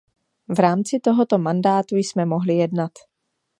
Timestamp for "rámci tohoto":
0.59-1.37